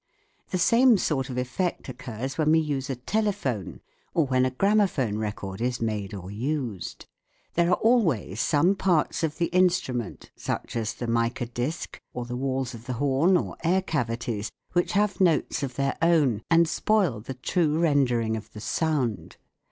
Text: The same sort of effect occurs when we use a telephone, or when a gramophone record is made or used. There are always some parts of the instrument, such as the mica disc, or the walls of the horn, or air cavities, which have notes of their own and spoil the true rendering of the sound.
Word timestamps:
The 0.49 0.57
same 0.57 0.97
sort 0.97 1.29
of 1.29 1.37
effect 1.37 1.87
occurs 1.87 2.35
when 2.35 2.49
we 2.51 2.57
use 2.57 2.89
a 2.89 2.95
telephone, 2.95 3.81
or 4.15 4.25
when 4.25 4.45
a 4.47 4.49
gramophone 4.49 5.19
record 5.19 5.61
is 5.61 5.79
made 5.79 6.11
or 6.11 6.31
used. 6.31 7.05
There 7.53 7.69
are 7.69 7.73
always 7.75 8.41
some 8.41 8.73
parts 8.75 9.21
of 9.21 9.37
the 9.37 9.45
instrument, 9.53 10.31
such 10.35 10.75
as 10.75 10.95
the 10.95 11.05
mica 11.05 11.45
disc, 11.45 12.01
or 12.13 12.25
the 12.25 12.35
walls 12.35 12.73
of 12.73 12.87
the 12.87 12.93
horn, 12.93 13.37
or 13.37 13.57
air 13.63 13.83
cavities, 13.83 14.49
which 14.73 14.93
have 14.93 15.21
notes 15.21 15.61
of 15.61 15.75
their 15.75 15.95
own 16.01 16.41
and 16.49 16.67
spoil 16.67 17.19
the 17.19 17.35
true 17.35 17.77
rendering 17.77 18.35
of 18.35 18.53
the 18.53 18.59
sound. 18.59 19.37